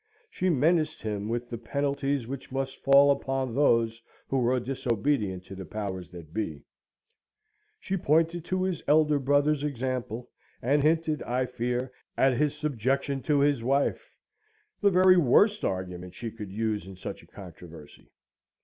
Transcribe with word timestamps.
She 0.31 0.49
menaced 0.49 1.03
him 1.03 1.29
with 1.29 1.51
the 1.51 1.59
penalties 1.59 2.25
which 2.25 2.51
must 2.51 2.83
fall 2.83 3.11
upon 3.11 3.53
those 3.53 4.01
who 4.29 4.39
were 4.39 4.59
disobedient 4.59 5.45
to 5.45 5.53
the 5.55 5.63
powers 5.63 6.09
that 6.09 6.33
be. 6.33 6.63
She 7.79 7.97
pointed 7.97 8.43
to 8.45 8.63
his 8.63 8.81
elder 8.87 9.19
brother's 9.19 9.63
example; 9.63 10.31
and 10.59 10.81
hinted, 10.81 11.21
I 11.21 11.45
fear, 11.45 11.91
at 12.17 12.35
his 12.35 12.55
subjection 12.57 13.21
to 13.21 13.41
his 13.41 13.63
wife, 13.63 14.09
the 14.81 14.89
very 14.89 15.17
worst 15.17 15.63
argument 15.63 16.15
she 16.15 16.31
could 16.31 16.51
use 16.51 16.87
in 16.87 16.95
such 16.95 17.21
a 17.21 17.27
controversy. 17.27 18.09